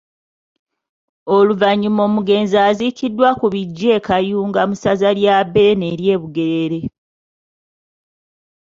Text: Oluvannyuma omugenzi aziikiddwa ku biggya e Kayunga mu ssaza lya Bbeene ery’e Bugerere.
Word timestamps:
Oluvannyuma 1.35 2.01
omugenzi 2.09 2.55
aziikiddwa 2.69 3.29
ku 3.39 3.45
biggya 3.53 3.89
e 3.97 3.99
Kayunga 4.07 4.61
mu 4.69 4.75
ssaza 4.77 5.09
lya 5.17 5.35
Bbeene 5.47 5.85
ery’e 5.93 6.15
Bugerere. 6.21 6.79